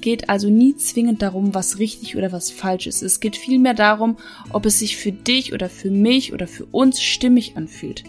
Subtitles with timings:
[0.00, 3.02] Es geht also nie zwingend darum, was richtig oder was falsch ist.
[3.02, 4.16] Es geht vielmehr darum,
[4.50, 8.04] ob es sich für dich oder für mich oder für uns stimmig anfühlt.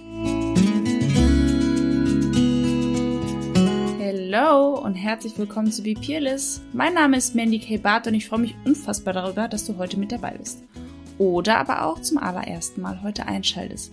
[3.99, 6.61] Hallo und herzlich willkommen zu Be Peerless.
[6.71, 7.75] Mein Name ist Mandy K.
[7.75, 10.63] Barth und ich freue mich unfassbar darüber, dass du heute mit dabei bist.
[11.17, 13.91] Oder aber auch zum allerersten Mal heute einschaltest.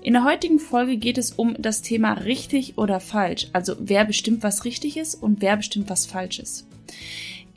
[0.00, 4.42] In der heutigen Folge geht es um das Thema richtig oder falsch, also wer bestimmt,
[4.42, 6.66] was richtig ist und wer bestimmt, was falsch ist.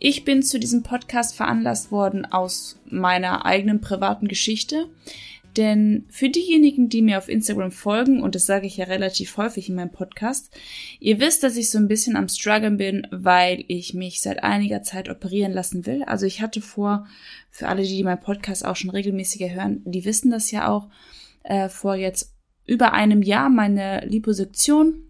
[0.02, 4.88] Ich bin zu diesem Podcast veranlasst worden aus meiner eigenen privaten Geschichte.
[5.58, 9.68] Denn für diejenigen, die mir auf Instagram folgen, und das sage ich ja relativ häufig
[9.68, 10.56] in meinem Podcast,
[11.02, 14.84] ihr wisst, dass ich so ein bisschen am Struggeln bin, weil ich mich seit einiger
[14.84, 16.04] Zeit operieren lassen will.
[16.04, 17.06] Also ich hatte vor,
[17.50, 20.88] für alle, die meinen Podcast auch schon regelmäßiger hören, die wissen das ja auch,
[21.44, 25.04] äh, vor jetzt über einem Jahr meine Liposuktion.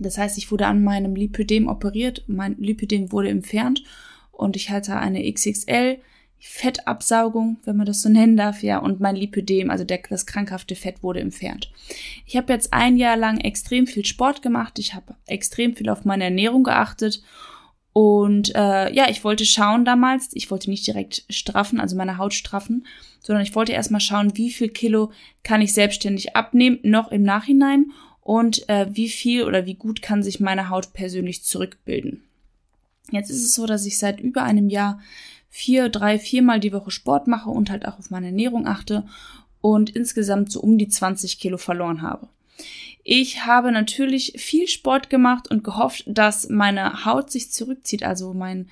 [0.00, 3.84] Das heißt, ich wurde an meinem Lipödem operiert, mein Lipödem wurde entfernt
[4.38, 5.98] und ich hatte eine XXL
[6.40, 10.76] Fettabsaugung, wenn man das so nennen darf, ja, und mein Lipödem, also der, das krankhafte
[10.76, 11.72] Fett wurde entfernt.
[12.24, 16.04] Ich habe jetzt ein Jahr lang extrem viel Sport gemacht, ich habe extrem viel auf
[16.04, 17.22] meine Ernährung geachtet
[17.92, 22.34] und äh, ja, ich wollte schauen damals, ich wollte nicht direkt straffen, also meine Haut
[22.34, 22.86] straffen,
[23.18, 25.10] sondern ich wollte erstmal schauen, wie viel Kilo
[25.42, 30.22] kann ich selbstständig abnehmen, noch im Nachhinein und äh, wie viel oder wie gut kann
[30.22, 32.27] sich meine Haut persönlich zurückbilden.
[33.10, 35.00] Jetzt ist es so, dass ich seit über einem Jahr
[35.50, 39.04] vier, drei, viermal die Woche Sport mache und halt auch auf meine Ernährung achte
[39.60, 42.28] und insgesamt so um die 20 Kilo verloren habe.
[43.10, 48.68] Ich habe natürlich viel Sport gemacht und gehofft, dass meine Haut sich zurückzieht, also mein,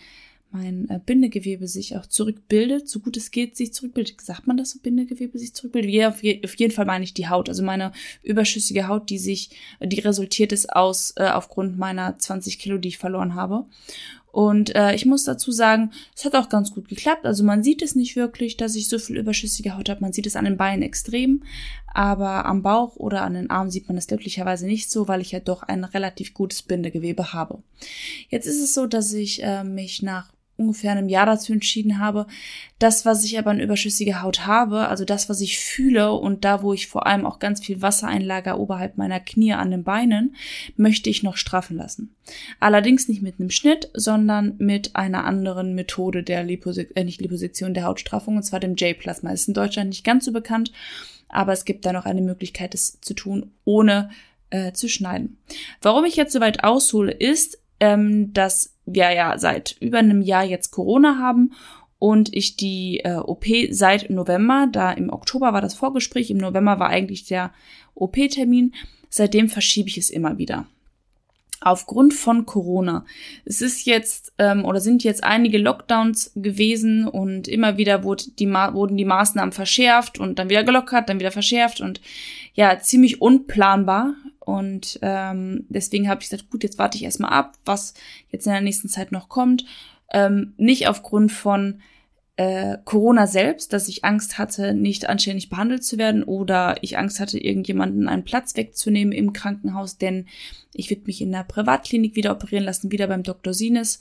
[0.51, 4.21] mein äh, Bindegewebe sich auch zurückbildet, so gut es geht, sich zurückbildet.
[4.21, 5.91] Sagt man das so, Bindegewebe sich zurückbildet?
[5.91, 7.93] Ja, auf, je, auf jeden Fall meine ich die Haut, also meine
[8.23, 12.99] überschüssige Haut, die sich, die resultiert ist aus, äh, aufgrund meiner 20 Kilo, die ich
[12.99, 13.65] verloren habe.
[14.37, 17.25] Und äh, ich muss dazu sagen, es hat auch ganz gut geklappt.
[17.25, 20.03] Also man sieht es nicht wirklich, dass ich so viel überschüssige Haut habe.
[20.03, 21.43] Man sieht es an den Beinen extrem,
[21.95, 25.33] aber am Bauch oder an den Armen sieht man es glücklicherweise nicht so, weil ich
[25.33, 27.63] ja doch ein relativ gutes Bindegewebe habe.
[28.29, 32.27] Jetzt ist es so, dass ich äh, mich nach ungefähr einem Jahr dazu entschieden habe,
[32.79, 36.63] das, was ich aber an überschüssiger Haut habe, also das, was ich fühle und da,
[36.63, 40.35] wo ich vor allem auch ganz viel Wasser einlager oberhalb meiner Knie an den Beinen,
[40.77, 42.15] möchte ich noch straffen lassen.
[42.61, 47.75] Allerdings nicht mit einem Schnitt, sondern mit einer anderen Methode der Liposek äh, nicht Liposektion
[47.75, 49.31] der Hautstraffung, und zwar dem J-Plasma.
[49.31, 50.73] Ist in Deutschland nicht ganz so bekannt,
[51.29, 54.11] aber es gibt da noch eine Möglichkeit, es zu tun, ohne
[54.51, 55.39] äh, zu schneiden.
[55.83, 60.45] Warum ich jetzt so weit aushole, ist, ähm, dass wir ja seit über einem Jahr
[60.45, 61.53] jetzt Corona haben
[61.99, 66.79] und ich die äh, OP seit November, da im Oktober war das Vorgespräch, im November
[66.79, 67.53] war eigentlich der
[67.95, 68.75] OP-Termin,
[69.09, 70.67] seitdem verschiebe ich es immer wieder.
[71.63, 73.07] Aufgrund von Corona.
[73.47, 78.47] Es ist jetzt ähm, oder sind jetzt einige Lockdowns gewesen und immer wieder wurde die
[78.47, 82.03] wurden die Maßnahmen verschärft und dann wieder gelockert, dann wieder verschärft und
[82.53, 84.15] ja, ziemlich unplanbar.
[84.47, 87.95] Und ähm, deswegen habe ich gesagt, gut, jetzt warte ich erstmal ab, was
[88.31, 89.65] jetzt in der nächsten Zeit noch kommt.
[90.13, 91.81] Ähm, nicht aufgrund von
[92.37, 97.19] äh, Corona selbst, dass ich Angst hatte, nicht anständig behandelt zu werden oder ich Angst
[97.19, 100.27] hatte, irgendjemanden einen Platz wegzunehmen im Krankenhaus, denn
[100.73, 103.53] ich würde mich in einer Privatklinik wieder operieren lassen, wieder beim Dr.
[103.53, 103.99] Sines.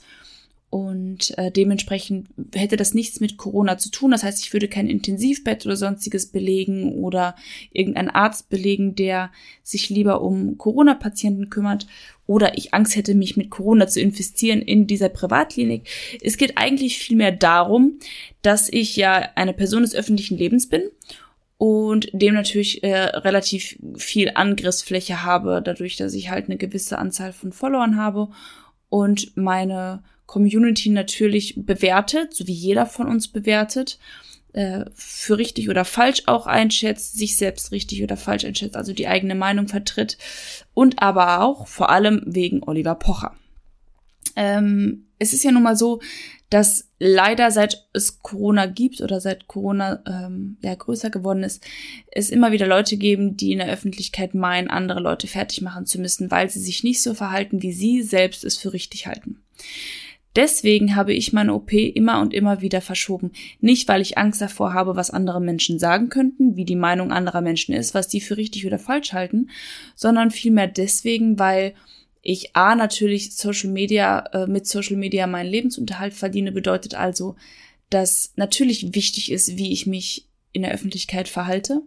[0.76, 4.10] Und äh, dementsprechend hätte das nichts mit Corona zu tun.
[4.10, 7.34] Das heißt, ich würde kein Intensivbett oder sonstiges belegen oder
[7.72, 9.32] irgendeinen Arzt belegen, der
[9.62, 11.86] sich lieber um Corona-Patienten kümmert
[12.26, 15.88] oder ich Angst hätte, mich mit Corona zu infizieren in dieser Privatklinik.
[16.20, 17.98] Es geht eigentlich vielmehr darum,
[18.42, 20.82] dass ich ja eine Person des öffentlichen Lebens bin
[21.56, 27.32] und dem natürlich äh, relativ viel Angriffsfläche habe, dadurch, dass ich halt eine gewisse Anzahl
[27.32, 28.28] von Followern habe
[28.90, 33.98] und meine Community natürlich bewertet, so wie jeder von uns bewertet,
[34.52, 39.06] äh, für richtig oder falsch auch einschätzt, sich selbst richtig oder falsch einschätzt, also die
[39.06, 40.18] eigene Meinung vertritt
[40.74, 43.36] und aber auch vor allem wegen Oliver Pocher.
[44.34, 46.00] Ähm, es ist ja nun mal so,
[46.50, 51.64] dass leider seit es Corona gibt oder seit Corona ähm, ja größer geworden ist,
[52.12, 56.00] es immer wieder Leute geben, die in der Öffentlichkeit meinen, andere Leute fertig machen zu
[56.00, 59.42] müssen, weil sie sich nicht so verhalten, wie sie selbst es für richtig halten.
[60.36, 63.32] Deswegen habe ich meine OP immer und immer wieder verschoben.
[63.60, 67.40] Nicht, weil ich Angst davor habe, was andere Menschen sagen könnten, wie die Meinung anderer
[67.40, 69.48] Menschen ist, was die für richtig oder falsch halten,
[69.94, 71.74] sondern vielmehr deswegen, weil
[72.20, 77.36] ich A natürlich Social Media äh, mit Social Media meinen Lebensunterhalt verdiene, bedeutet also,
[77.88, 81.82] dass natürlich wichtig ist, wie ich mich in der Öffentlichkeit verhalte,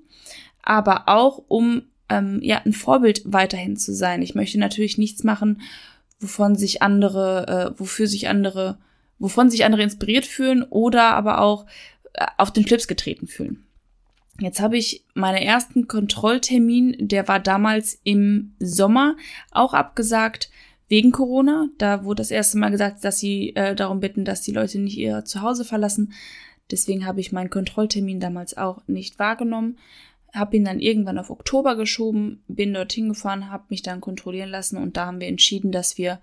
[0.63, 4.21] aber auch um ähm, ja ein Vorbild weiterhin zu sein.
[4.21, 5.61] Ich möchte natürlich nichts machen,
[6.19, 8.77] wovon sich andere, äh, wofür sich andere
[9.19, 11.65] wovon sich andere inspiriert fühlen oder aber auch
[12.13, 13.65] äh, auf den Schlips getreten fühlen.
[14.39, 19.17] Jetzt habe ich meinen ersten Kontrolltermin, der war damals im Sommer,
[19.51, 20.49] auch abgesagt
[20.87, 21.67] wegen Corona.
[21.77, 24.97] Da wurde das erste Mal gesagt, dass sie äh, darum bitten, dass die Leute nicht
[24.97, 26.13] ihr Zuhause verlassen.
[26.71, 29.77] Deswegen habe ich meinen Kontrolltermin damals auch nicht wahrgenommen
[30.33, 34.77] habe ihn dann irgendwann auf Oktober geschoben, bin dorthin gefahren, habe mich dann kontrollieren lassen
[34.77, 36.19] und da haben wir entschieden, dass wir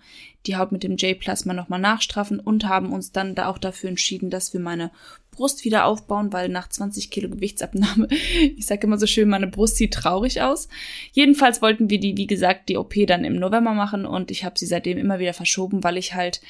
[0.46, 4.30] die Haut mit dem J-Plasma nochmal nachstraffen und haben uns dann da auch dafür entschieden,
[4.30, 4.90] dass wir meine
[5.32, 8.08] Brust wieder aufbauen, weil nach 20 Kilo Gewichtsabnahme,
[8.56, 10.68] ich sage immer so schön, meine Brust sieht traurig aus.
[11.12, 14.58] Jedenfalls wollten wir die, wie gesagt, die OP dann im November machen und ich habe
[14.58, 16.40] sie seitdem immer wieder verschoben, weil ich halt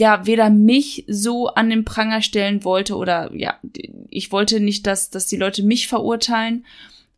[0.00, 3.60] ja weder mich so an den Pranger stellen wollte oder ja,
[4.08, 6.66] ich wollte nicht, dass, dass die Leute mich verurteilen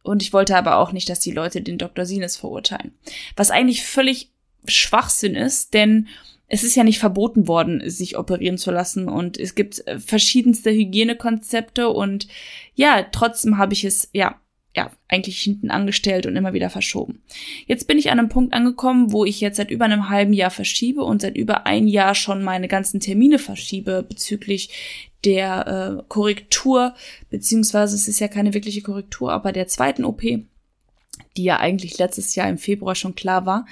[0.02, 2.04] und ich wollte aber auch nicht, dass die Leute den Dr.
[2.04, 2.92] Sines verurteilen.
[3.36, 4.30] Was eigentlich völlig
[4.66, 6.08] Schwachsinn ist, denn
[6.48, 10.70] es ist ja nicht verboten worden, sich operieren zu lassen und es gibt äh, verschiedenste
[10.70, 12.28] Hygienekonzepte und
[12.74, 14.38] ja, trotzdem habe ich es ja
[14.74, 17.22] ja, eigentlich hinten angestellt und immer wieder verschoben.
[17.66, 20.50] Jetzt bin ich an einem Punkt angekommen, wo ich jetzt seit über einem halben Jahr
[20.50, 26.94] verschiebe und seit über ein Jahr schon meine ganzen Termine verschiebe bezüglich der äh, Korrektur,
[27.30, 32.34] beziehungsweise es ist ja keine wirkliche Korrektur, aber der zweiten OP, die ja eigentlich letztes
[32.34, 33.66] Jahr im Februar schon klar war,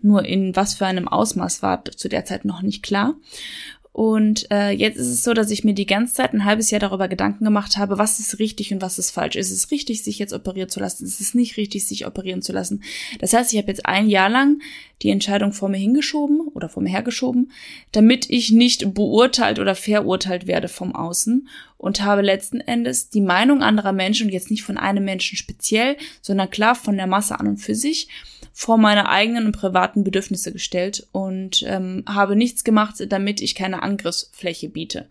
[0.00, 3.14] nur in was für einem Ausmaß war zu der Zeit noch nicht klar.
[3.96, 6.80] Und äh, jetzt ist es so, dass ich mir die ganze Zeit ein halbes Jahr
[6.80, 9.36] darüber Gedanken gemacht habe, was ist richtig und was ist falsch.
[9.36, 11.06] Ist es richtig, sich jetzt operieren zu lassen?
[11.06, 12.82] Ist es nicht richtig, sich operieren zu lassen?
[13.20, 14.60] Das heißt, ich habe jetzt ein Jahr lang
[15.00, 17.50] die Entscheidung vor mir hingeschoben oder vor mir hergeschoben,
[17.92, 21.48] damit ich nicht beurteilt oder verurteilt werde vom Außen
[21.78, 25.96] und habe letzten Endes die Meinung anderer Menschen und jetzt nicht von einem Menschen speziell,
[26.22, 28.08] sondern klar von der Masse an und für sich
[28.52, 33.82] vor meine eigenen und privaten Bedürfnisse gestellt und ähm, habe nichts gemacht, damit ich keine
[33.82, 35.10] Angriffsfläche biete.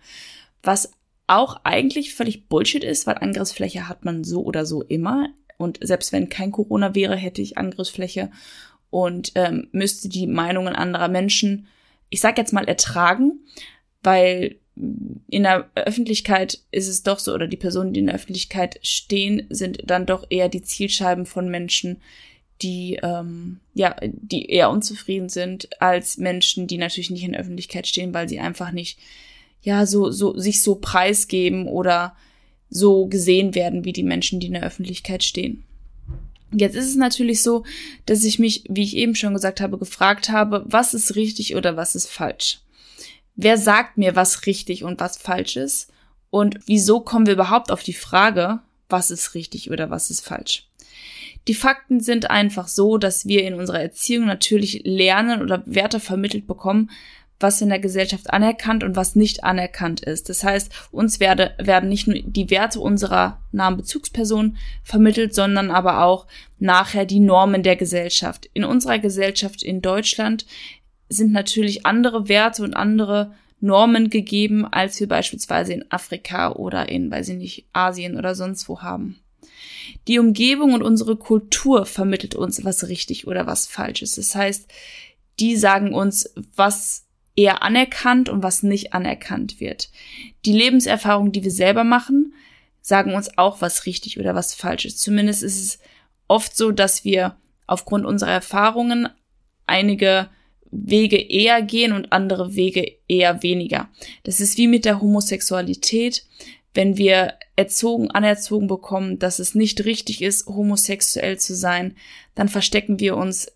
[0.63, 0.91] Was
[1.27, 5.29] auch eigentlich völlig Bullshit ist, weil Angriffsfläche hat man so oder so immer.
[5.57, 8.31] Und selbst wenn kein Corona wäre, hätte ich Angriffsfläche
[8.89, 11.67] und ähm, müsste die Meinungen anderer Menschen,
[12.09, 13.41] ich sag jetzt mal, ertragen,
[14.03, 18.79] weil in der Öffentlichkeit ist es doch so, oder die Personen, die in der Öffentlichkeit
[18.81, 22.01] stehen, sind dann doch eher die Zielscheiben von Menschen,
[22.61, 27.87] die ähm, ja, die eher unzufrieden sind als Menschen, die natürlich nicht in der Öffentlichkeit
[27.87, 28.99] stehen, weil sie einfach nicht
[29.61, 32.15] ja so so sich so preisgeben oder
[32.69, 35.63] so gesehen werden wie die Menschen, die in der Öffentlichkeit stehen.
[36.51, 37.65] Jetzt ist es natürlich so,
[38.05, 41.75] dass ich mich, wie ich eben schon gesagt habe, gefragt habe, was ist richtig oder
[41.75, 42.59] was ist falsch?
[43.35, 45.91] Wer sagt mir, was richtig und was falsch ist?
[46.29, 48.59] Und wieso kommen wir überhaupt auf die Frage,
[48.89, 50.67] was ist richtig oder was ist falsch?
[51.47, 56.47] Die Fakten sind einfach so, dass wir in unserer Erziehung natürlich lernen oder Werte vermittelt
[56.47, 56.89] bekommen,
[57.39, 60.29] was in der Gesellschaft anerkannt und was nicht anerkannt ist.
[60.29, 66.03] Das heißt, uns werde, werden nicht nur die Werte unserer nahen Bezugsperson vermittelt, sondern aber
[66.03, 66.27] auch
[66.59, 68.49] nachher die Normen der Gesellschaft.
[68.53, 70.45] In unserer Gesellschaft in Deutschland
[71.09, 77.09] sind natürlich andere Werte und andere Normen gegeben, als wir beispielsweise in Afrika oder in,
[77.09, 79.19] weiß ich nicht, Asien oder sonst wo haben.
[80.07, 84.17] Die Umgebung und unsere Kultur vermittelt uns, was richtig oder was falsch ist.
[84.17, 84.71] Das heißt,
[85.39, 89.89] die sagen uns, was eher anerkannt und was nicht anerkannt wird.
[90.45, 92.33] Die Lebenserfahrungen, die wir selber machen,
[92.81, 95.01] sagen uns auch, was richtig oder was falsch ist.
[95.01, 95.79] Zumindest ist es
[96.27, 97.35] oft so, dass wir
[97.67, 99.09] aufgrund unserer Erfahrungen
[99.65, 100.29] einige
[100.83, 103.89] Wege eher gehen und andere Wege eher weniger.
[104.23, 106.25] Das ist wie mit der Homosexualität
[106.75, 111.95] wenn wir erzogen, anerzogen bekommen, dass es nicht richtig ist, homosexuell zu sein,
[112.35, 113.51] dann verstecken wir uns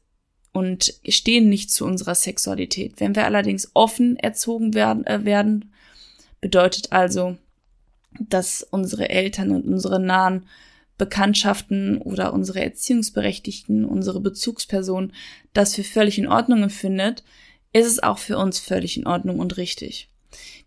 [0.54, 2.94] und stehen nicht zu unserer Sexualität.
[2.98, 5.74] Wenn wir allerdings offen erzogen werden, äh, werden
[6.42, 7.38] bedeutet also,
[8.20, 10.48] dass unsere Eltern und unsere nahen
[11.00, 15.14] Bekanntschaften oder unsere Erziehungsberechtigten, unsere Bezugsperson
[15.54, 17.24] das für völlig in Ordnung empfindet,
[17.74, 20.10] ist es auch für uns völlig in Ordnung und richtig.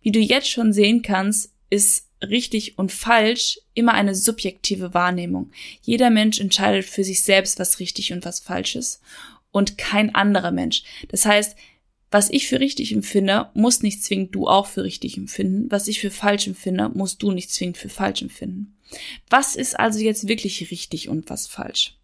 [0.01, 5.51] Wie du jetzt schon sehen kannst, ist richtig und falsch immer eine subjektive Wahrnehmung.
[5.83, 9.01] Jeder Mensch entscheidet für sich selbst, was richtig und was falsch ist
[9.53, 10.83] und kein anderer Mensch.
[11.09, 11.57] Das heißt,
[12.11, 15.71] was ich für richtig empfinde, muss nicht zwingend du auch für richtig empfinden.
[15.71, 18.77] Was ich für falsch empfinde, musst du nicht zwingend für falsch empfinden.
[19.31, 21.97] Was ist also jetzt wirklich richtig und was falsch?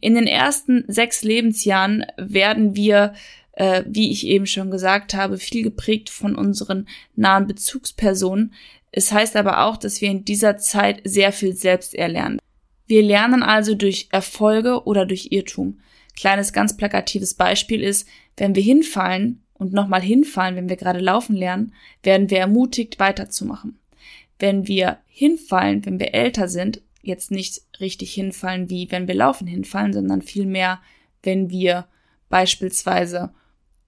[0.00, 3.14] In den ersten sechs Lebensjahren werden wir
[3.52, 8.54] äh, wie ich eben schon gesagt habe, viel geprägt von unseren nahen Bezugspersonen,
[8.92, 12.38] es heißt aber auch, dass wir in dieser Zeit sehr viel selbst erlernen.
[12.86, 15.80] Wir lernen also durch Erfolge oder durch Irrtum.
[16.16, 21.36] Kleines ganz plakatives Beispiel ist, wenn wir hinfallen und nochmal hinfallen, wenn wir gerade laufen
[21.36, 23.79] lernen, werden wir ermutigt, weiterzumachen.
[24.40, 29.46] Wenn wir hinfallen, wenn wir älter sind, jetzt nicht richtig hinfallen, wie wenn wir laufen
[29.46, 30.80] hinfallen, sondern vielmehr,
[31.22, 31.86] wenn wir
[32.28, 33.32] beispielsweise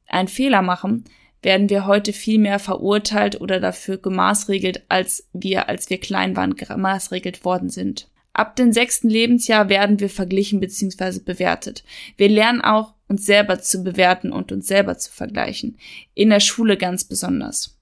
[0.06, 1.04] einen Fehler machen,
[1.42, 6.54] werden wir heute viel mehr verurteilt oder dafür gemaßregelt, als wir, als wir klein waren,
[6.54, 8.09] gemaßregelt worden sind.
[8.32, 11.21] Ab dem sechsten Lebensjahr werden wir verglichen bzw.
[11.21, 11.85] bewertet.
[12.16, 15.76] Wir lernen auch, uns selber zu bewerten und uns selber zu vergleichen.
[16.14, 17.78] In der Schule ganz besonders.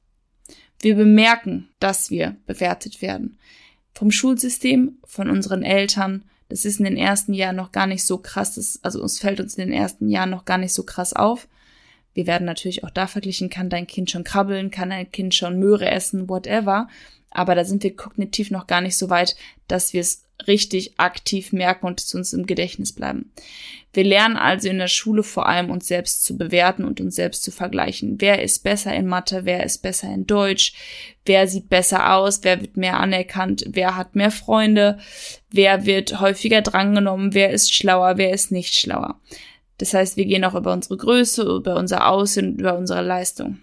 [0.80, 3.38] Wir bemerken, dass wir bewertet werden.
[3.92, 6.24] Vom Schulsystem, von unseren Eltern.
[6.48, 8.54] Das ist in den ersten Jahren noch gar nicht so krass.
[8.54, 11.48] Das, also uns fällt uns in den ersten Jahren noch gar nicht so krass auf.
[12.14, 15.58] Wir werden natürlich auch da verglichen, kann dein Kind schon krabbeln, kann dein Kind schon
[15.58, 16.88] Möhre essen, whatever.
[17.30, 19.36] Aber da sind wir kognitiv noch gar nicht so weit,
[19.68, 23.30] dass wir es richtig aktiv merken und es uns im Gedächtnis bleiben.
[23.92, 27.42] Wir lernen also in der Schule vor allem uns selbst zu bewerten und uns selbst
[27.42, 28.20] zu vergleichen.
[28.20, 30.74] Wer ist besser in Mathe, wer ist besser in Deutsch,
[31.26, 34.98] wer sieht besser aus, wer wird mehr anerkannt, wer hat mehr Freunde,
[35.50, 39.20] wer wird häufiger drangenommen, wer ist schlauer, wer ist nicht schlauer.
[39.78, 43.58] Das heißt, wir gehen auch über unsere Größe, über unser Aussehen, über unsere Leistung.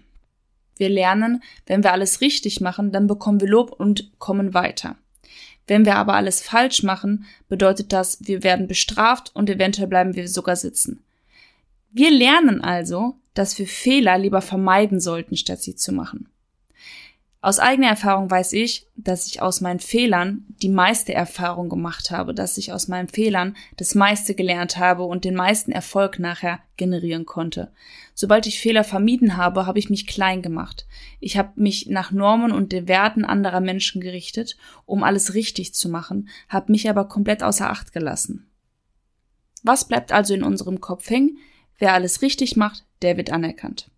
[0.78, 4.96] Wir lernen, wenn wir alles richtig machen, dann bekommen wir Lob und kommen weiter.
[5.66, 10.28] Wenn wir aber alles falsch machen, bedeutet das, wir werden bestraft und eventuell bleiben wir
[10.28, 11.04] sogar sitzen.
[11.90, 16.28] Wir lernen also, dass wir Fehler lieber vermeiden sollten, statt sie zu machen.
[17.40, 22.34] Aus eigener Erfahrung weiß ich, dass ich aus meinen Fehlern die meiste Erfahrung gemacht habe,
[22.34, 27.26] dass ich aus meinen Fehlern das meiste gelernt habe und den meisten Erfolg nachher generieren
[27.26, 27.70] konnte.
[28.20, 30.88] Sobald ich Fehler vermieden habe, habe ich mich klein gemacht.
[31.20, 34.56] Ich habe mich nach Normen und den Werten anderer Menschen gerichtet,
[34.86, 38.50] um alles richtig zu machen, habe mich aber komplett außer Acht gelassen.
[39.62, 41.38] Was bleibt also in unserem Kopf hängen?
[41.78, 43.88] Wer alles richtig macht, der wird anerkannt.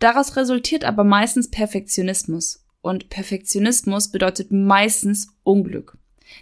[0.00, 2.64] Daraus resultiert aber meistens Perfektionismus.
[2.80, 5.96] Und Perfektionismus bedeutet meistens Unglück.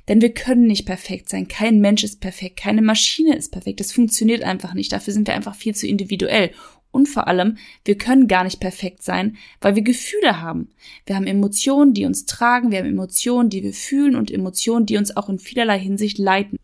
[0.08, 1.48] Denn wir können nicht perfekt sein.
[1.48, 2.56] Kein Mensch ist perfekt.
[2.56, 3.80] Keine Maschine ist perfekt.
[3.80, 4.92] Das funktioniert einfach nicht.
[4.92, 6.52] Dafür sind wir einfach viel zu individuell.
[6.94, 10.68] Und vor allem, wir können gar nicht perfekt sein, weil wir Gefühle haben.
[11.06, 12.70] Wir haben Emotionen, die uns tragen.
[12.70, 16.56] Wir haben Emotionen, die wir fühlen und Emotionen, die uns auch in vielerlei Hinsicht leiten.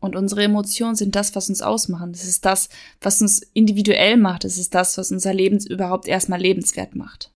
[0.00, 2.12] Und unsere Emotionen sind das, was uns ausmachen.
[2.12, 2.68] Das ist das,
[3.00, 4.44] was uns individuell macht.
[4.44, 7.32] Das ist das, was unser Leben überhaupt erstmal lebenswert macht.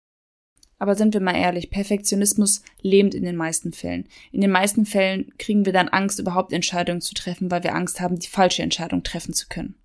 [0.79, 4.07] Aber sind wir mal ehrlich, Perfektionismus lähmt in den meisten Fällen.
[4.33, 8.03] In den meisten Fällen kriegen wir dann Angst, überhaupt Entscheidungen zu treffen, weil wir Angst
[8.03, 9.77] haben, die falsche Entscheidung treffen zu können.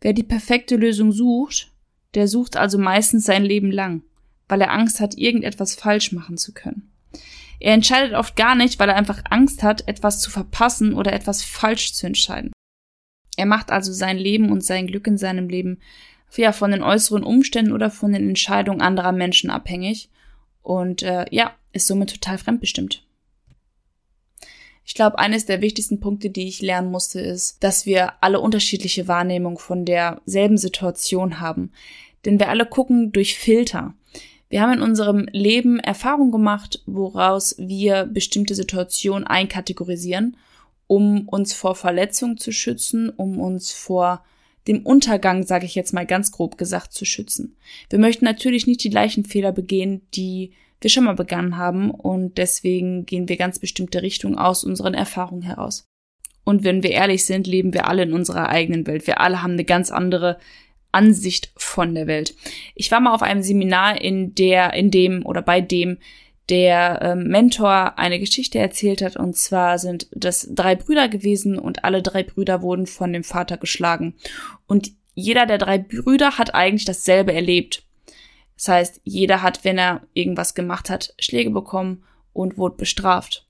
[0.00, 1.72] Wer die perfekte Lösung sucht,
[2.14, 4.02] der sucht also meistens sein Leben lang,
[4.48, 6.90] weil er Angst hat, irgendetwas falsch machen zu können.
[7.60, 11.42] Er entscheidet oft gar nicht, weil er einfach Angst hat, etwas zu verpassen oder etwas
[11.42, 12.52] falsch zu entscheiden.
[13.36, 15.78] Er macht also sein Leben und sein Glück in seinem Leben
[16.36, 20.10] ja von den äußeren Umständen oder von den Entscheidungen anderer Menschen abhängig
[20.62, 23.07] und äh, ja, ist somit total fremdbestimmt.
[24.88, 29.06] Ich glaube, eines der wichtigsten Punkte, die ich lernen musste, ist, dass wir alle unterschiedliche
[29.06, 31.72] Wahrnehmung von derselben Situation haben.
[32.24, 33.92] Denn wir alle gucken durch Filter.
[34.48, 40.38] Wir haben in unserem Leben Erfahrungen gemacht, woraus wir bestimmte Situationen einkategorisieren,
[40.86, 44.24] um uns vor Verletzungen zu schützen, um uns vor
[44.68, 47.58] dem Untergang, sage ich jetzt mal ganz grob gesagt, zu schützen.
[47.90, 52.38] Wir möchten natürlich nicht die gleichen Fehler begehen, die wir schon mal begangen haben und
[52.38, 55.86] deswegen gehen wir ganz bestimmte Richtungen aus unseren Erfahrungen heraus.
[56.44, 59.06] Und wenn wir ehrlich sind, leben wir alle in unserer eigenen Welt.
[59.06, 60.38] Wir alle haben eine ganz andere
[60.92, 62.34] Ansicht von der Welt.
[62.74, 65.98] Ich war mal auf einem Seminar, in der, in dem oder bei dem
[66.48, 71.84] der äh, Mentor eine Geschichte erzählt hat, und zwar sind das drei Brüder gewesen und
[71.84, 74.14] alle drei Brüder wurden von dem Vater geschlagen.
[74.66, 77.82] Und jeder der drei Brüder hat eigentlich dasselbe erlebt.
[78.58, 83.46] Das heißt, jeder hat, wenn er irgendwas gemacht hat, Schläge bekommen und wurde bestraft.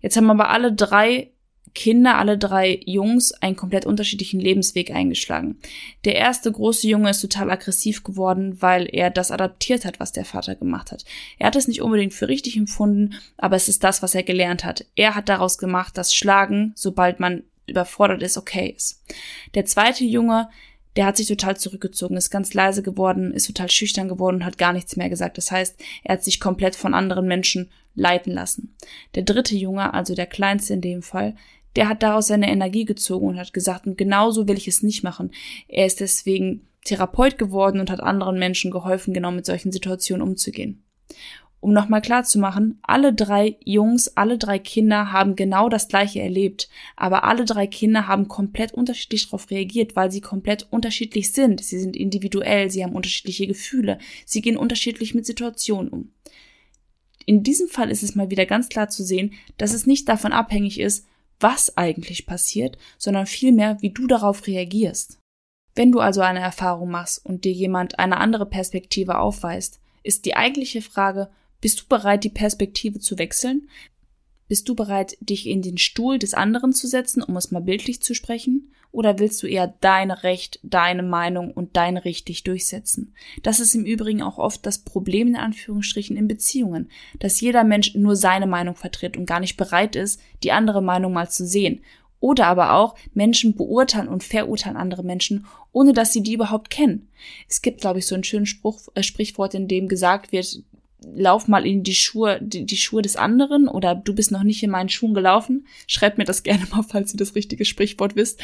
[0.00, 1.30] Jetzt haben aber alle drei
[1.74, 5.58] Kinder, alle drei Jungs, einen komplett unterschiedlichen Lebensweg eingeschlagen.
[6.04, 10.24] Der erste große Junge ist total aggressiv geworden, weil er das adaptiert hat, was der
[10.24, 11.04] Vater gemacht hat.
[11.38, 14.64] Er hat es nicht unbedingt für richtig empfunden, aber es ist das, was er gelernt
[14.64, 14.86] hat.
[14.96, 19.04] Er hat daraus gemacht, dass Schlagen, sobald man überfordert ist, okay ist.
[19.54, 20.48] Der zweite Junge,
[20.98, 24.58] der hat sich total zurückgezogen, ist ganz leise geworden, ist total schüchtern geworden und hat
[24.58, 25.38] gar nichts mehr gesagt.
[25.38, 28.74] Das heißt, er hat sich komplett von anderen Menschen leiten lassen.
[29.14, 31.36] Der dritte Junge, also der kleinste in dem Fall,
[31.76, 35.04] der hat daraus seine Energie gezogen und hat gesagt, und genauso will ich es nicht
[35.04, 35.30] machen.
[35.68, 40.82] Er ist deswegen Therapeut geworden und hat anderen Menschen geholfen, genau mit solchen Situationen umzugehen.
[41.60, 46.20] Um nochmal klar zu machen, alle drei Jungs, alle drei Kinder haben genau das gleiche
[46.20, 51.62] erlebt, aber alle drei Kinder haben komplett unterschiedlich darauf reagiert, weil sie komplett unterschiedlich sind.
[51.62, 56.12] Sie sind individuell, sie haben unterschiedliche Gefühle, sie gehen unterschiedlich mit Situationen um.
[57.26, 60.32] In diesem Fall ist es mal wieder ganz klar zu sehen, dass es nicht davon
[60.32, 61.06] abhängig ist,
[61.40, 65.18] was eigentlich passiert, sondern vielmehr, wie du darauf reagierst.
[65.74, 70.36] Wenn du also eine Erfahrung machst und dir jemand eine andere Perspektive aufweist, ist die
[70.36, 71.28] eigentliche Frage,
[71.60, 73.68] bist du bereit, die Perspektive zu wechseln?
[74.48, 78.02] Bist du bereit, dich in den Stuhl des anderen zu setzen, um es mal bildlich
[78.02, 78.72] zu sprechen?
[78.90, 83.14] Oder willst du eher dein Recht, deine Meinung und dein richtig durchsetzen?
[83.42, 87.94] Das ist im Übrigen auch oft das Problem in Anführungsstrichen in Beziehungen, dass jeder Mensch
[87.94, 91.82] nur seine Meinung vertritt und gar nicht bereit ist, die andere Meinung mal zu sehen.
[92.20, 97.08] Oder aber auch Menschen beurteilen und verurteilen andere Menschen, ohne dass sie die überhaupt kennen.
[97.48, 100.62] Es gibt, glaube ich, so ein schönes Spruch, äh, Sprichwort, in dem gesagt wird,
[101.00, 104.62] lauf mal in die Schuhe, die, die, Schuhe des anderen oder du bist noch nicht
[104.62, 105.66] in meinen Schuhen gelaufen.
[105.86, 108.40] Schreibt mir das gerne mal, falls ihr das richtige Sprichwort wisst.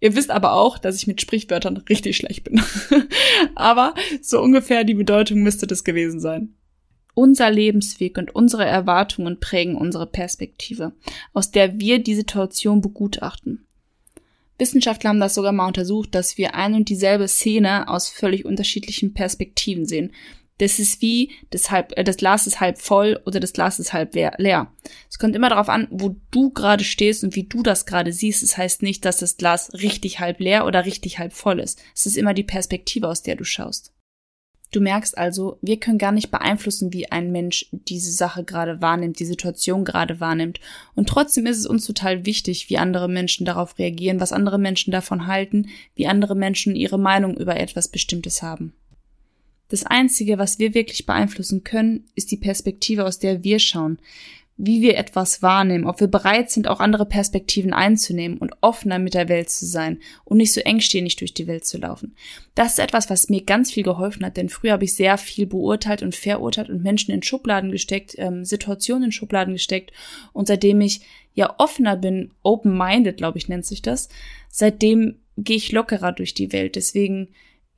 [0.00, 2.62] Ihr wisst aber auch, dass ich mit Sprichwörtern richtig schlecht bin.
[3.54, 6.54] aber so ungefähr die Bedeutung müsste das gewesen sein.
[7.14, 10.92] Unser Lebensweg und unsere Erwartungen prägen unsere Perspektive,
[11.32, 13.66] aus der wir die Situation begutachten.
[14.56, 19.14] Wissenschaftler haben das sogar mal untersucht, dass wir ein und dieselbe Szene aus völlig unterschiedlichen
[19.14, 20.12] Perspektiven sehen.
[20.58, 23.92] Das ist wie das, halb, äh, das Glas ist halb voll oder das Glas ist
[23.92, 24.72] halb leer.
[25.08, 28.42] Es kommt immer darauf an, wo du gerade stehst und wie du das gerade siehst.
[28.42, 31.80] Es das heißt nicht, dass das Glas richtig halb leer oder richtig halb voll ist.
[31.94, 33.92] Es ist immer die Perspektive, aus der du schaust.
[34.70, 39.18] Du merkst also, wir können gar nicht beeinflussen, wie ein Mensch diese Sache gerade wahrnimmt,
[39.18, 40.60] die Situation gerade wahrnimmt.
[40.94, 44.90] Und trotzdem ist es uns total wichtig, wie andere Menschen darauf reagieren, was andere Menschen
[44.90, 48.74] davon halten, wie andere Menschen ihre Meinung über etwas Bestimmtes haben.
[49.68, 53.98] Das Einzige, was wir wirklich beeinflussen können, ist die Perspektive, aus der wir schauen,
[54.60, 59.14] wie wir etwas wahrnehmen, ob wir bereit sind, auch andere Perspektiven einzunehmen und offener mit
[59.14, 62.16] der Welt zu sein und nicht so engstirnig durch die Welt zu laufen.
[62.56, 65.46] Das ist etwas, was mir ganz viel geholfen hat, denn früher habe ich sehr viel
[65.46, 69.92] beurteilt und verurteilt und Menschen in Schubladen gesteckt, ähm, Situationen in Schubladen gesteckt
[70.32, 71.02] und seitdem ich
[71.34, 74.08] ja offener bin, open-minded, glaube ich, nennt sich das,
[74.50, 76.74] seitdem gehe ich lockerer durch die Welt.
[76.74, 77.28] Deswegen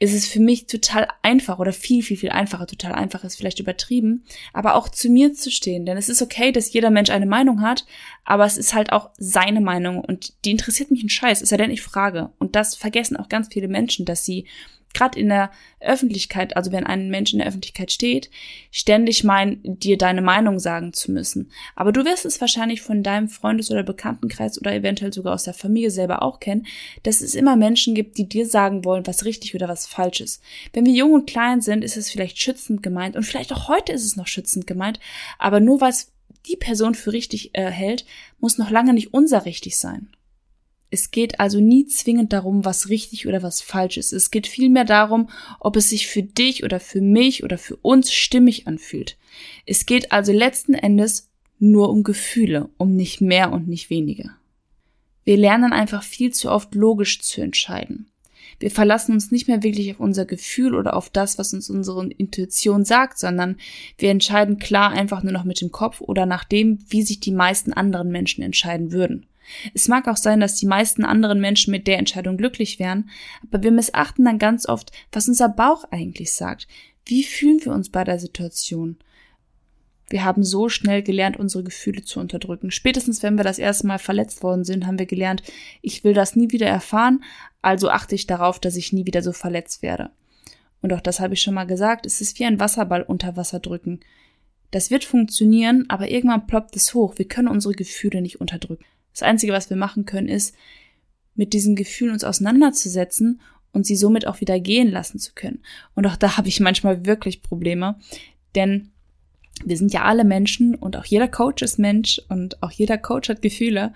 [0.01, 3.61] ist es für mich total einfach oder viel, viel, viel einfacher, total einfach ist vielleicht
[3.61, 5.85] übertrieben, aber auch zu mir zu stehen.
[5.85, 7.85] Denn es ist okay, dass jeder Mensch eine Meinung hat,
[8.25, 11.59] aber es ist halt auch seine Meinung und die interessiert mich ein Scheiß, ist ja
[11.59, 12.31] denn ich frage.
[12.39, 14.47] Und das vergessen auch ganz viele Menschen, dass sie
[14.95, 15.51] gerade in der
[15.81, 18.31] Öffentlichkeit, also wenn ein Mensch in der Öffentlichkeit steht,
[18.71, 21.51] ständig meinen, dir deine Meinung sagen zu müssen.
[21.75, 25.55] Aber du wirst es wahrscheinlich von deinem Freundes- oder Bekanntenkreis oder eventuell sogar aus der
[25.55, 26.67] Familie selber auch kennen,
[27.03, 30.43] dass es immer Menschen gibt, die dir sagen wollen, was richtig oder was falsch ist.
[30.73, 33.93] Wenn wir jung und klein sind, ist es vielleicht schützend gemeint und vielleicht auch heute
[33.93, 35.01] ist es noch schützend gemeint,
[35.39, 36.13] aber nur weil es
[36.47, 38.05] die Person für richtig äh, hält,
[38.39, 40.09] muss noch lange nicht unser richtig sein.
[40.91, 44.13] Es geht also nie zwingend darum, was richtig oder was falsch ist.
[44.13, 45.29] Es geht vielmehr darum,
[45.61, 49.17] ob es sich für dich oder für mich oder für uns stimmig anfühlt.
[49.67, 51.29] Es geht also letzten Endes
[51.61, 54.31] nur um Gefühle, um nicht mehr und nicht weniger.
[55.25, 58.11] Wir lernen einfach viel zu oft logisch zu entscheiden.
[58.59, 62.07] Wir verlassen uns nicht mehr wirklich auf unser Gefühl oder auf das, was uns unsere
[62.09, 63.57] Intuition sagt, sondern
[63.97, 67.33] wir entscheiden klar einfach nur noch mit dem Kopf oder nach dem, wie sich die
[67.33, 69.27] meisten anderen Menschen entscheiden würden.
[69.75, 73.11] Es mag auch sein, dass die meisten anderen Menschen mit der Entscheidung glücklich wären,
[73.43, 76.67] aber wir missachten dann ganz oft, was unser Bauch eigentlich sagt.
[77.05, 78.99] Wie fühlen wir uns bei der Situation?
[80.11, 82.73] Wir haben so schnell gelernt, unsere Gefühle zu unterdrücken.
[82.73, 85.43] Spätestens, wenn wir das erste Mal verletzt worden sind, haben wir gelernt,
[85.83, 87.23] ich will das nie wieder erfahren,
[87.63, 90.11] also achte ich darauf, dass ich nie wieder so verletzt werde.
[90.83, 93.61] Und auch das habe ich schon mal gesagt, es ist wie ein Wasserball unter Wasser
[93.61, 94.01] drücken.
[94.71, 97.15] Das wird funktionieren, aber irgendwann ploppt es hoch.
[97.17, 98.85] Wir können unsere Gefühle nicht unterdrücken.
[99.13, 100.55] Das Einzige, was wir machen können, ist,
[101.35, 103.41] mit diesen Gefühlen uns auseinanderzusetzen
[103.73, 105.63] und sie somit auch wieder gehen lassen zu können.
[105.95, 107.97] Und auch da habe ich manchmal wirklich Probleme,
[108.55, 108.91] denn
[109.65, 113.29] wir sind ja alle Menschen und auch jeder Coach ist Mensch und auch jeder Coach
[113.29, 113.93] hat Gefühle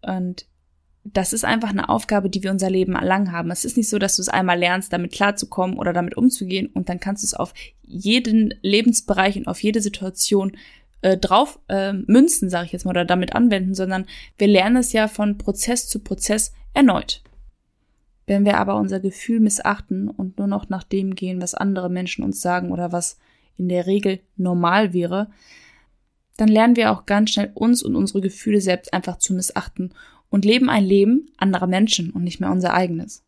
[0.00, 0.46] und
[1.04, 3.50] das ist einfach eine Aufgabe, die wir unser Leben lang haben.
[3.50, 6.88] Es ist nicht so, dass du es einmal lernst, damit klarzukommen oder damit umzugehen und
[6.88, 10.56] dann kannst du es auf jeden Lebensbereich und auf jede Situation
[11.02, 14.06] äh, drauf äh, münzen, sage ich jetzt mal, oder damit anwenden, sondern
[14.38, 17.22] wir lernen es ja von Prozess zu Prozess erneut.
[18.26, 22.24] Wenn wir aber unser Gefühl missachten und nur noch nach dem gehen, was andere Menschen
[22.24, 23.18] uns sagen oder was
[23.56, 25.30] in der Regel normal wäre,
[26.36, 29.92] dann lernen wir auch ganz schnell uns und unsere Gefühle selbst einfach zu missachten
[30.30, 33.24] und leben ein Leben anderer Menschen und nicht mehr unser eigenes.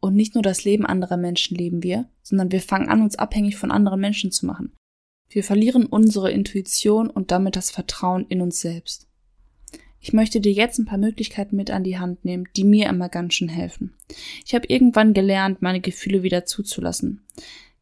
[0.00, 3.56] Und nicht nur das Leben anderer Menschen leben wir, sondern wir fangen an, uns abhängig
[3.56, 4.72] von anderen Menschen zu machen.
[5.30, 9.06] Wir verlieren unsere Intuition und damit das Vertrauen in uns selbst.
[10.00, 13.08] Ich möchte dir jetzt ein paar Möglichkeiten mit an die Hand nehmen, die mir immer
[13.08, 13.94] ganz schön helfen.
[14.44, 17.22] Ich habe irgendwann gelernt, meine Gefühle wieder zuzulassen.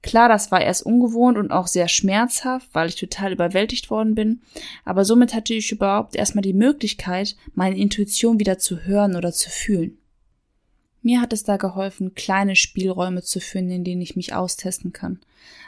[0.02, 4.42] Klar, das war erst ungewohnt und auch sehr schmerzhaft, weil ich total überwältigt worden bin,
[4.84, 9.50] aber somit hatte ich überhaupt erstmal die Möglichkeit, meine Intuition wieder zu hören oder zu
[9.50, 9.98] fühlen.
[11.02, 15.20] Mir hat es da geholfen, kleine Spielräume zu finden, in denen ich mich austesten kann.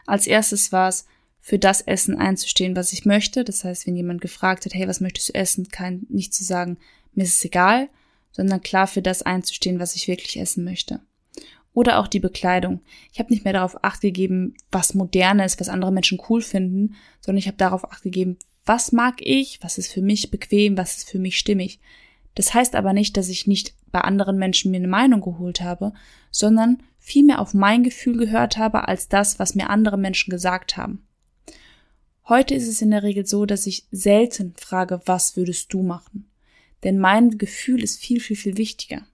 [0.06, 1.06] Als erstes war es,
[1.40, 3.44] für das Essen einzustehen, was ich möchte.
[3.44, 6.78] Das heißt, wenn jemand gefragt hat, hey, was möchtest du essen, kein, nicht zu sagen,
[7.14, 7.88] mir ist es egal,
[8.32, 11.00] sondern klar für das einzustehen, was ich wirklich essen möchte.
[11.72, 12.80] Oder auch die Bekleidung.
[13.12, 16.96] Ich habe nicht mehr darauf acht gegeben, was modern ist, was andere Menschen cool finden,
[17.20, 20.98] sondern ich habe darauf acht gegeben, was mag ich, was ist für mich bequem, was
[20.98, 21.80] ist für mich stimmig.
[22.34, 25.92] Das heißt aber nicht, dass ich nicht bei anderen Menschen mir eine Meinung geholt habe,
[26.30, 31.06] sondern vielmehr auf mein Gefühl gehört habe als das, was mir andere Menschen gesagt haben.
[32.30, 36.30] Heute ist es in der Regel so, dass ich selten frage, was würdest du machen?
[36.84, 39.04] Denn mein Gefühl ist viel, viel, viel wichtiger.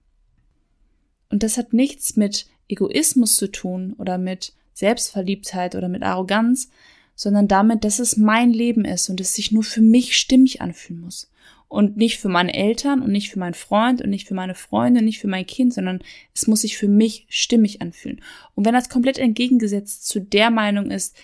[1.31, 6.69] Und das hat nichts mit Egoismus zu tun oder mit Selbstverliebtheit oder mit Arroganz,
[7.15, 11.01] sondern damit, dass es mein Leben ist und es sich nur für mich stimmig anfühlen
[11.01, 11.31] muss.
[11.67, 15.01] Und nicht für meine Eltern und nicht für meinen Freund und nicht für meine Freunde,
[15.01, 16.03] nicht für mein Kind, sondern
[16.35, 18.21] es muss sich für mich stimmig anfühlen.
[18.53, 21.17] Und wenn das komplett entgegengesetzt zu der Meinung ist,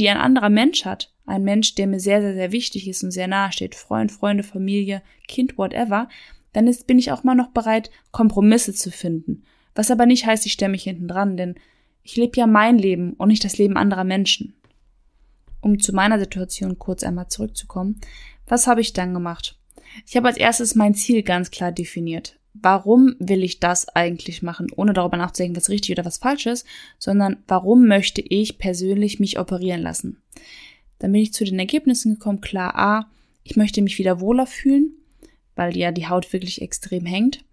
[0.00, 3.10] die ein anderer Mensch hat, ein Mensch, der mir sehr, sehr, sehr wichtig ist und
[3.10, 6.08] sehr nahe steht, Freund, Freunde, Familie, Kind, whatever,
[6.52, 9.44] dann ist, bin ich auch mal noch bereit, Kompromisse zu finden.
[9.74, 11.56] Was aber nicht heißt, ich stelle mich hinten dran, denn
[12.02, 14.54] ich lebe ja mein Leben und nicht das Leben anderer Menschen.
[15.60, 18.00] Um zu meiner Situation kurz einmal zurückzukommen,
[18.46, 19.58] was habe ich dann gemacht?
[20.06, 24.68] Ich habe als erstes mein Ziel ganz klar definiert warum will ich das eigentlich machen,
[24.74, 26.66] ohne darüber nachzudenken, was richtig oder was falsch ist,
[26.98, 30.22] sondern warum möchte ich persönlich mich operieren lassen.
[30.98, 33.10] Dann bin ich zu den Ergebnissen gekommen, klar, A,
[33.42, 34.92] ich möchte mich wieder wohler fühlen,
[35.54, 37.44] weil ja die Haut wirklich extrem hängt.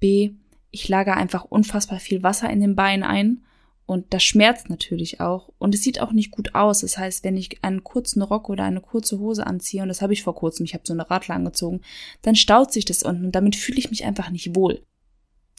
[0.00, 0.32] B,
[0.70, 3.42] ich lagere einfach unfassbar viel Wasser in den Beinen ein
[3.90, 5.50] und das schmerzt natürlich auch.
[5.58, 6.82] Und es sieht auch nicht gut aus.
[6.82, 10.12] Das heißt, wenn ich einen kurzen Rock oder eine kurze Hose anziehe, und das habe
[10.12, 11.80] ich vor kurzem, ich habe so eine Radler angezogen,
[12.22, 14.82] dann staut sich das unten und damit fühle ich mich einfach nicht wohl.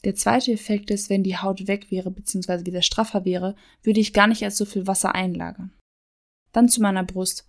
[0.05, 4.13] Der zweite Effekt ist, wenn die Haut weg wäre, beziehungsweise wieder straffer wäre, würde ich
[4.13, 5.73] gar nicht erst so viel Wasser einlagern.
[6.51, 7.47] Dann zu meiner Brust.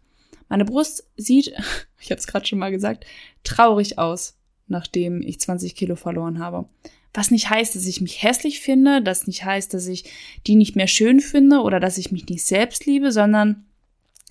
[0.49, 1.53] Meine Brust sieht,
[2.01, 3.07] ich habe es gerade schon mal gesagt,
[3.45, 4.37] traurig aus,
[4.69, 6.69] nachdem ich 20 Kilo verloren habe.
[7.15, 10.05] Was nicht heißt, dass ich mich hässlich finde, das nicht heißt, dass ich
[10.47, 13.67] die nicht mehr schön finde oder dass ich mich nicht selbst liebe, sondern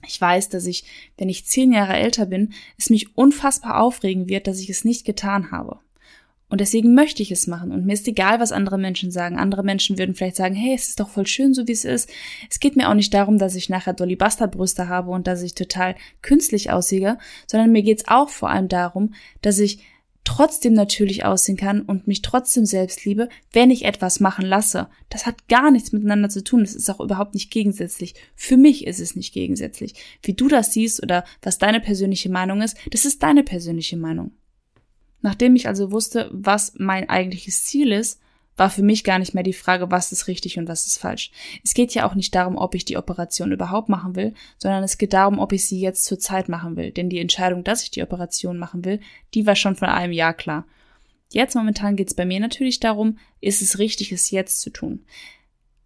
[0.08, 0.84] ich weiß, dass ich,
[1.18, 5.06] wenn ich zehn Jahre älter bin, es mich unfassbar aufregen wird, dass ich es nicht
[5.06, 5.80] getan habe.
[6.52, 7.72] Und deswegen möchte ich es machen.
[7.72, 9.40] Und mir ist egal, was andere Menschen sagen.
[9.40, 12.10] Andere Menschen würden vielleicht sagen, hey, es ist doch voll schön, so wie es ist.
[12.50, 15.42] Es geht mir auch nicht darum, dass ich nachher Dolly Bastard Brüste habe und dass
[15.42, 19.80] ich total künstlich aussehe, sondern mir geht es auch vor allem darum, dass ich
[20.26, 24.90] trotzdem natürlich aussehen kann und mich trotzdem selbst liebe, wenn ich etwas machen lasse.
[25.10, 26.60] Das hat gar nichts miteinander zu tun.
[26.60, 28.14] Das ist auch überhaupt nicht gegensätzlich.
[28.36, 29.96] Für mich ist es nicht gegensätzlich.
[30.22, 34.32] Wie du das siehst oder was deine persönliche Meinung ist, das ist deine persönliche Meinung.
[35.22, 38.20] Nachdem ich also wusste, was mein eigentliches Ziel ist,
[38.58, 41.32] war für mich gar nicht mehr die Frage, was ist richtig und was ist falsch.
[41.64, 44.98] Es geht ja auch nicht darum, ob ich die Operation überhaupt machen will, sondern es
[44.98, 46.92] geht darum, ob ich sie jetzt zur Zeit machen will.
[46.92, 49.00] Denn die Entscheidung, dass ich die Operation machen will,
[49.34, 50.66] die war schon von einem Jahr klar.
[51.32, 55.06] Jetzt momentan geht es bei mir natürlich darum, ist es richtig, es jetzt zu tun.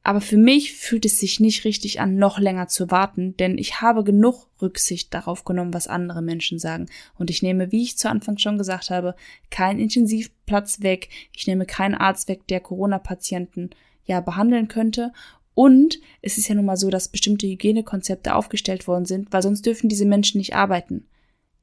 [0.05, 3.81] Aber für mich fühlt es sich nicht richtig an, noch länger zu warten, denn ich
[3.81, 6.85] habe genug Rücksicht darauf genommen, was andere Menschen sagen.
[7.17, 9.15] Und ich nehme, wie ich zu Anfang schon gesagt habe,
[9.49, 11.09] keinen Intensivplatz weg.
[11.35, 13.71] Ich nehme keinen Arzt weg, der Corona-Patienten
[14.05, 15.11] ja behandeln könnte.
[15.55, 19.65] Und es ist ja nun mal so, dass bestimmte Hygienekonzepte aufgestellt worden sind, weil sonst
[19.65, 21.07] dürfen diese Menschen nicht arbeiten.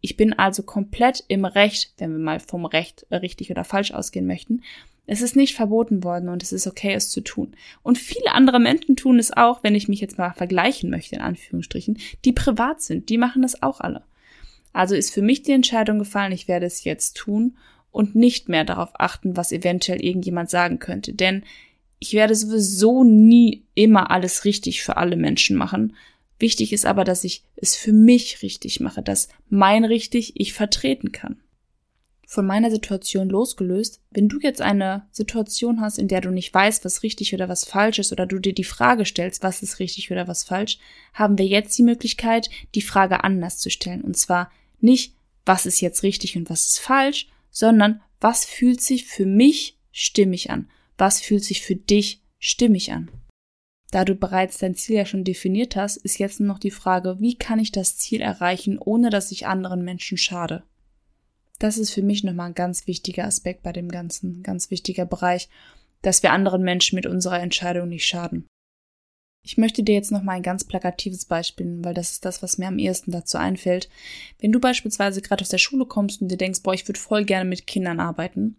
[0.01, 4.27] Ich bin also komplett im Recht, wenn wir mal vom Recht richtig oder falsch ausgehen
[4.27, 4.63] möchten,
[5.07, 7.55] es ist nicht verboten worden und es ist okay, es zu tun.
[7.83, 11.23] Und viele andere Menschen tun es auch, wenn ich mich jetzt mal vergleichen möchte, in
[11.23, 13.09] Anführungsstrichen, die privat sind.
[13.09, 14.05] Die machen das auch alle.
[14.73, 17.57] Also ist für mich die Entscheidung gefallen, ich werde es jetzt tun
[17.91, 21.13] und nicht mehr darauf achten, was eventuell irgendjemand sagen könnte.
[21.13, 21.43] Denn
[21.99, 25.95] ich werde sowieso nie immer alles richtig für alle Menschen machen.
[26.39, 31.13] Wichtig ist aber, dass ich es für mich richtig mache, dass mein richtig ich vertreten
[31.13, 31.37] kann
[32.33, 36.83] von meiner Situation losgelöst, wenn du jetzt eine Situation hast, in der du nicht weißt,
[36.83, 40.11] was richtig oder was falsch ist, oder du dir die Frage stellst, was ist richtig
[40.11, 40.79] oder was falsch,
[41.13, 44.01] haben wir jetzt die Möglichkeit, die Frage anders zu stellen.
[44.01, 45.15] Und zwar nicht,
[45.45, 50.49] was ist jetzt richtig und was ist falsch, sondern was fühlt sich für mich stimmig
[50.49, 50.71] an?
[50.97, 53.11] Was fühlt sich für dich stimmig an?
[53.91, 57.19] Da du bereits dein Ziel ja schon definiert hast, ist jetzt nur noch die Frage,
[57.21, 60.63] wie kann ich das Ziel erreichen, ohne dass ich anderen Menschen schade?
[61.63, 65.49] Das ist für mich nochmal ein ganz wichtiger Aspekt bei dem Ganzen, ganz wichtiger Bereich,
[66.03, 68.49] dass wir anderen Menschen mit unserer Entscheidung nicht schaden.
[69.45, 72.43] Ich möchte dir jetzt noch mal ein ganz plakatives Beispiel nennen, weil das ist das,
[72.43, 73.89] was mir am ehesten dazu einfällt.
[74.41, 77.25] Wenn du beispielsweise gerade aus der Schule kommst und dir denkst, boah, ich würde voll
[77.25, 78.57] gerne mit Kindern arbeiten,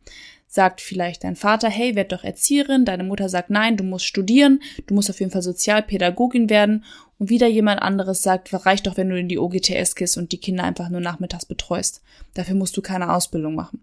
[0.48, 4.62] sagt vielleicht dein Vater, hey, werd doch Erzieherin, deine Mutter sagt, nein, du musst studieren,
[4.88, 6.86] du musst auf jeden Fall Sozialpädagogin werden
[7.24, 10.40] und wieder jemand anderes sagt, reicht doch, wenn du in die OGTS gehst und die
[10.40, 12.02] Kinder einfach nur nachmittags betreust.
[12.34, 13.82] Dafür musst du keine Ausbildung machen.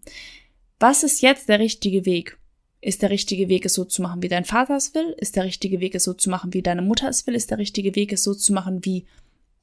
[0.78, 2.36] Was ist jetzt der richtige Weg?
[2.82, 5.14] Ist der richtige Weg, es so zu machen, wie dein Vater es will?
[5.16, 7.34] Ist der richtige Weg, es so zu machen, wie deine Mutter es will?
[7.34, 9.06] Ist der richtige Weg, es so zu machen, wie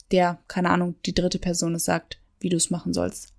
[0.09, 3.31] der, keine Ahnung, die dritte Person es sagt, wie du es machen sollst?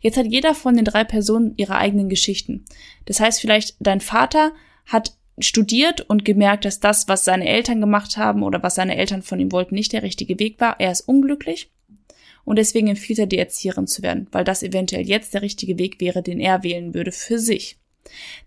[0.00, 2.64] Jetzt hat jeder von den drei Personen ihre eigenen Geschichten.
[3.04, 4.52] Das heißt, vielleicht dein Vater
[4.86, 9.22] hat studiert und gemerkt, dass das, was seine Eltern gemacht haben oder was seine Eltern
[9.22, 10.78] von ihm wollten, nicht der richtige Weg war.
[10.78, 11.70] Er ist unglücklich
[12.44, 16.00] und deswegen empfiehlt er, die Erzieherin zu werden, weil das eventuell jetzt der richtige Weg
[16.00, 17.78] wäre, den er wählen würde für sich.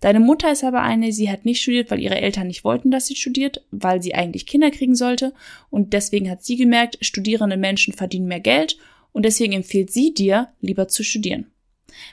[0.02, 3.08] Deine Mutter ist aber eine, sie hat nicht studiert, weil ihre Eltern nicht wollten, dass
[3.08, 5.34] sie studiert, weil sie eigentlich Kinder kriegen sollte.
[5.70, 8.78] Und deswegen hat sie gemerkt, studierende Menschen verdienen mehr Geld
[9.14, 11.48] und deswegen empfiehlt sie dir, lieber zu studieren.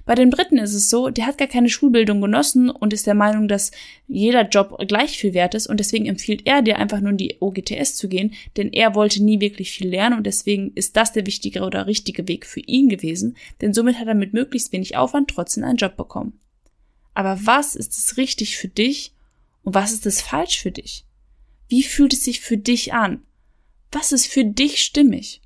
[0.04, 3.14] Bei dem dritten ist es so, der hat gar keine Schulbildung genossen und ist der
[3.14, 3.70] Meinung, dass
[4.08, 7.36] jeder Job gleich viel wert ist und deswegen empfiehlt er dir einfach nur in die
[7.40, 11.26] OGTS zu gehen, denn er wollte nie wirklich viel lernen und deswegen ist das der
[11.26, 15.30] wichtigere oder richtige Weg für ihn gewesen, denn somit hat er mit möglichst wenig Aufwand
[15.30, 16.38] trotzdem einen Job bekommen.
[17.14, 19.12] Aber was ist es richtig für dich
[19.62, 21.04] und was ist es falsch für dich?
[21.68, 23.22] Wie fühlt es sich für dich an?
[23.90, 25.42] Was ist für dich stimmig?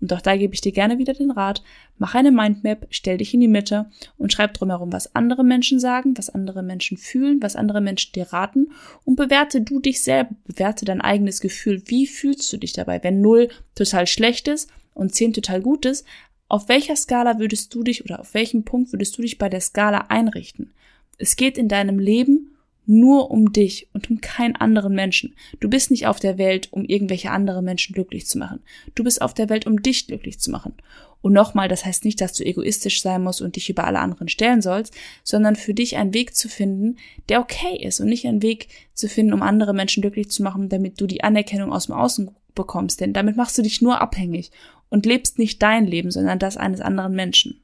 [0.00, 1.62] Und auch da gebe ich dir gerne wieder den Rat,
[1.98, 6.16] mach eine Mindmap, stell dich in die Mitte und schreib drumherum, was andere Menschen sagen,
[6.16, 8.70] was andere Menschen fühlen, was andere Menschen dir raten
[9.04, 11.82] und bewerte du dich selber, bewerte dein eigenes Gefühl.
[11.86, 13.02] Wie fühlst du dich dabei?
[13.02, 16.06] Wenn null total schlecht ist und zehn total gut ist,
[16.48, 19.60] auf welcher Skala würdest du dich oder auf welchem Punkt würdest du dich bei der
[19.60, 20.72] Skala einrichten?
[21.18, 25.34] Es geht in deinem Leben nur um dich und um keinen anderen Menschen.
[25.60, 28.60] Du bist nicht auf der Welt, um irgendwelche andere Menschen glücklich zu machen.
[28.94, 30.74] Du bist auf der Welt, um dich glücklich zu machen.
[31.22, 34.28] Und nochmal, das heißt nicht, dass du egoistisch sein musst und dich über alle anderen
[34.28, 36.96] stellen sollst, sondern für dich einen Weg zu finden,
[37.28, 40.68] der okay ist und nicht einen Weg zu finden, um andere Menschen glücklich zu machen,
[40.68, 43.00] damit du die Anerkennung aus dem Außen bekommst.
[43.00, 44.50] Denn damit machst du dich nur abhängig
[44.88, 47.62] und lebst nicht dein Leben, sondern das eines anderen Menschen.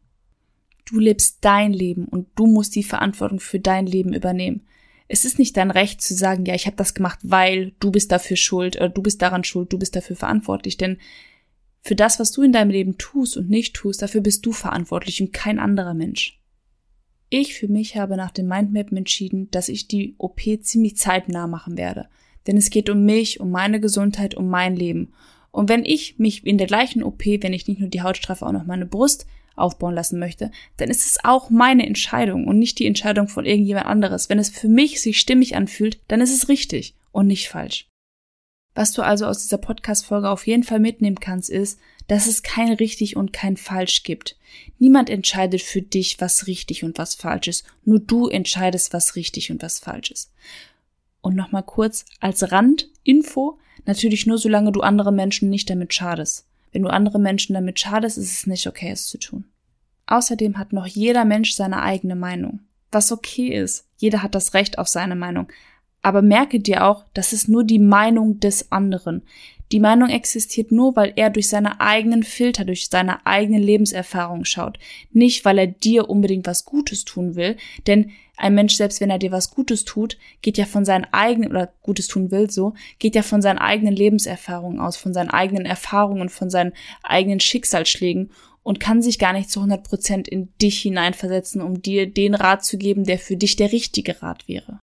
[0.84, 4.66] Du lebst dein Leben und du musst die Verantwortung für dein Leben übernehmen.
[5.08, 8.10] Es ist nicht dein Recht zu sagen, ja, ich habe das gemacht, weil du bist
[8.10, 10.98] dafür schuld oder du bist daran schuld, du bist dafür verantwortlich, denn
[11.82, 15.20] für das, was du in deinem Leben tust und nicht tust, dafür bist du verantwortlich
[15.20, 16.40] und kein anderer Mensch.
[17.28, 21.76] Ich für mich habe nach dem Mindmappen entschieden, dass ich die OP ziemlich zeitnah machen
[21.76, 22.08] werde.
[22.46, 25.12] Denn es geht um mich, um meine Gesundheit, um mein Leben.
[25.50, 28.52] Und wenn ich mich in der gleichen OP, wenn ich nicht nur die Hautstreife, auch
[28.52, 32.86] noch meine Brust aufbauen lassen möchte, dann ist es auch meine Entscheidung und nicht die
[32.86, 34.28] Entscheidung von irgendjemand anderes.
[34.28, 37.88] Wenn es für mich sich stimmig anfühlt, dann ist es richtig und nicht falsch.
[38.76, 42.72] Was du also aus dieser Podcast-Folge auf jeden Fall mitnehmen kannst, ist, dass es kein
[42.74, 44.36] richtig und kein falsch gibt.
[44.78, 47.64] Niemand entscheidet für dich, was richtig und was falsch ist.
[47.84, 50.30] Nur du entscheidest, was richtig und was falsch ist.
[51.22, 56.46] Und nochmal kurz als Randinfo, natürlich nur solange du anderen Menschen nicht damit schadest.
[56.72, 59.46] Wenn du andere Menschen damit schadest, ist es nicht okay, es zu tun.
[60.06, 62.60] Außerdem hat noch jeder Mensch seine eigene Meinung.
[62.92, 63.88] Was okay ist.
[63.96, 65.48] Jeder hat das Recht auf seine Meinung.
[66.02, 69.22] Aber merke dir auch, das ist nur die Meinung des anderen.
[69.72, 74.78] Die Meinung existiert nur, weil er durch seine eigenen Filter, durch seine eigenen Lebenserfahrungen schaut.
[75.10, 77.56] Nicht, weil er dir unbedingt was Gutes tun will.
[77.88, 81.50] Denn ein Mensch, selbst wenn er dir was Gutes tut, geht ja von seinen eigenen,
[81.50, 85.64] oder Gutes tun will so, geht ja von seinen eigenen Lebenserfahrungen aus, von seinen eigenen
[85.64, 86.72] Erfahrungen, von seinen
[87.02, 88.30] eigenen Schicksalsschlägen
[88.62, 92.64] und kann sich gar nicht zu 100 Prozent in dich hineinversetzen, um dir den Rat
[92.64, 94.80] zu geben, der für dich der richtige Rat wäre.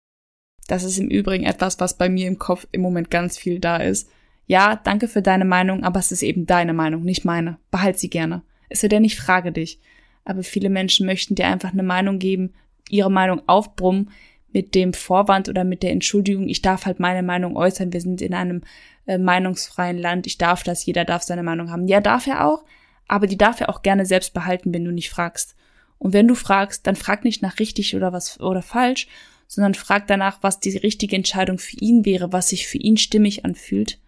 [0.67, 3.79] Das ist im Übrigen etwas, was bei mir im Kopf im Moment ganz viel da
[3.79, 4.11] ist.
[4.47, 7.59] Ja, danke für deine Meinung, aber es ist eben deine Meinung, nicht meine.
[7.71, 8.43] Behalt sie gerne.
[8.69, 9.79] Es sei denn, ich frage dich.
[10.25, 12.53] Aber viele Menschen möchten dir einfach eine Meinung geben,
[12.91, 14.11] ihre Meinung aufbrummen
[14.53, 18.23] mit dem Vorwand oder mit der Entschuldigung, ich darf halt meine Meinung äußern, wir sind
[18.23, 18.63] in einem
[19.07, 21.87] äh, meinungsfreien Land, ich darf das, jeder darf seine Meinung haben.
[21.87, 22.65] Ja, darf er auch,
[23.07, 25.55] aber die darf er auch gerne selbst behalten, wenn du nicht fragst.
[25.99, 29.09] Und wenn du fragst, dann frag nicht nach richtig oder was oder falsch,
[29.49, 33.45] sondern frag danach, was die richtige Entscheidung für ihn wäre, was sich für ihn stimmig
[33.45, 33.99] anfühlt.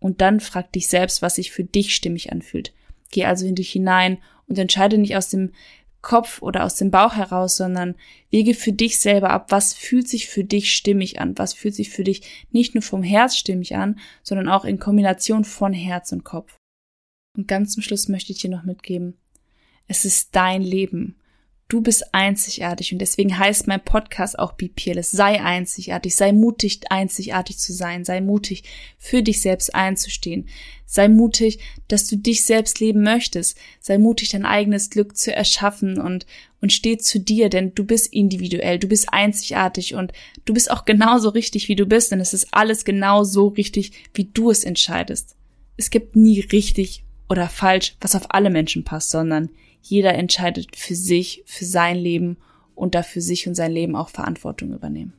[0.00, 2.72] Und dann frag dich selbst, was sich für dich stimmig anfühlt.
[3.10, 5.52] Geh also in dich hinein und entscheide nicht aus dem
[6.00, 7.96] Kopf oder aus dem Bauch heraus, sondern
[8.30, 11.90] wege für dich selber ab, was fühlt sich für dich stimmig an, was fühlt sich
[11.90, 16.24] für dich nicht nur vom Herz stimmig an, sondern auch in Kombination von Herz und
[16.24, 16.56] Kopf.
[17.36, 19.18] Und ganz zum Schluss möchte ich dir noch mitgeben,
[19.86, 21.17] es ist dein Leben
[21.70, 25.10] Du bist einzigartig und deswegen heißt mein Podcast auch Be Peerless.
[25.10, 28.64] Sei einzigartig, sei mutig, einzigartig zu sein, sei mutig,
[28.96, 30.48] für dich selbst einzustehen.
[30.86, 33.58] Sei mutig, dass du dich selbst leben möchtest.
[33.80, 36.24] Sei mutig, dein eigenes Glück zu erschaffen und,
[36.62, 40.14] und steh zu dir, denn du bist individuell, du bist einzigartig und
[40.46, 43.92] du bist auch genauso richtig, wie du bist, denn es ist alles genau so richtig,
[44.14, 45.36] wie du es entscheidest.
[45.76, 49.50] Es gibt nie richtig oder falsch, was auf alle Menschen passt, sondern
[49.82, 52.36] jeder entscheidet für sich, für sein Leben
[52.74, 55.14] und dafür sich und sein Leben auch Verantwortung übernehmen.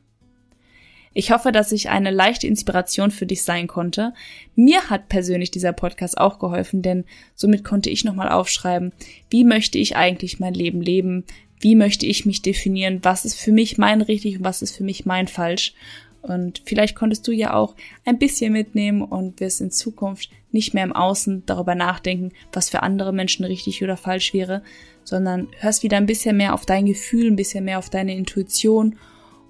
[1.12, 4.14] Ich hoffe, dass ich eine leichte Inspiration für dich sein konnte.
[4.54, 8.92] Mir hat persönlich dieser Podcast auch geholfen, denn somit konnte ich nochmal aufschreiben,
[9.28, 11.24] wie möchte ich eigentlich mein Leben leben?
[11.58, 13.00] Wie möchte ich mich definieren?
[13.02, 15.74] Was ist für mich mein richtig und was ist für mich mein falsch?
[16.22, 20.84] Und vielleicht konntest du ja auch ein bisschen mitnehmen und wirst in Zukunft nicht mehr
[20.84, 24.62] im Außen darüber nachdenken, was für andere Menschen richtig oder falsch wäre,
[25.04, 28.96] sondern hörst wieder ein bisschen mehr auf dein Gefühl, ein bisschen mehr auf deine Intuition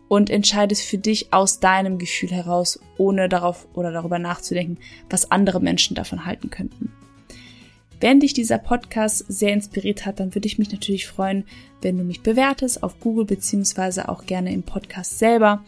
[0.08, 4.78] und entscheidest für dich aus deinem Gefühl heraus, ohne darauf oder darüber nachzudenken,
[5.08, 6.92] was andere Menschen davon halten könnten.
[8.00, 11.44] Wenn dich dieser Podcast sehr inspiriert hat, dann würde ich mich natürlich freuen,
[11.82, 15.64] wenn du mich bewertest auf Google beziehungsweise auch gerne im Podcast selber.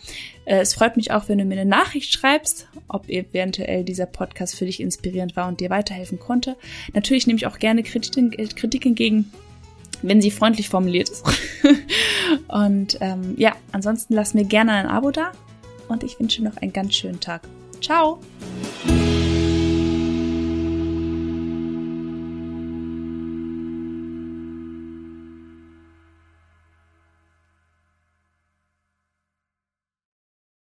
[0.47, 4.57] Äh, es freut mich auch, wenn du mir eine Nachricht schreibst, ob eventuell dieser Podcast
[4.57, 6.57] für dich inspirierend war und dir weiterhelfen konnte.
[6.95, 9.31] Natürlich nehme ich auch gerne Kritik, Kritik entgegen,
[10.01, 11.25] wenn sie freundlich formuliert ist.
[12.49, 15.33] und ähm, ja, ansonsten lass mir gerne ein Abo da
[15.89, 17.43] und ich wünsche noch einen ganz schönen Tag.
[17.83, 18.19] Ciao!